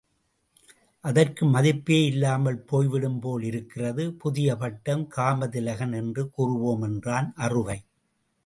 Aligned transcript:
அதற்கு 1.03 1.43
மதிப்பே 1.45 2.05
இல்லாமல் 2.05 2.57
போய்விடும் 2.61 3.19
போல் 3.19 3.43
இருக்கிறது 3.43 4.05
புதிய 4.15 4.55
பட்டம் 4.55 5.05
காமதிலகன் 5.15 5.93
என்று 5.93 6.25
கூறுவோம் 6.37 6.83
என்றான் 6.83 7.33
அறுவை. 7.37 7.79